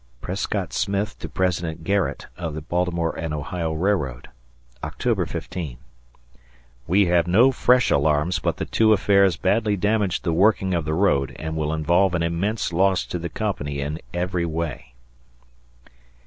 [Prescott 0.19 0.73
Smith 0.73 1.19
to 1.19 1.29
President 1.29 1.83
Garrett 1.83 2.25
of 2.35 2.55
the 2.55 2.61
Baltimore 2.61 3.15
and 3.15 3.35
Ohio 3.35 3.71
Railroad] 3.71 4.29
October 4.83 5.27
15. 5.27 5.77
We 6.87 7.05
have 7.05 7.27
no 7.27 7.51
fresh 7.51 7.91
alarms 7.91 8.39
but 8.39 8.57
the 8.57 8.65
two 8.65 8.93
affairs 8.93 9.37
badly 9.37 9.77
damaged 9.77 10.23
the 10.23 10.33
working 10.33 10.73
of 10.73 10.85
the 10.85 10.95
road 10.95 11.35
and 11.37 11.55
will 11.55 11.71
involve 11.71 12.15
an 12.15 12.23
immense 12.23 12.73
loss 12.73 13.05
to 13.05 13.19
the 13.19 13.29
company 13.29 13.79
in 13.79 13.99
every 14.11 14.43
way. 14.43 14.95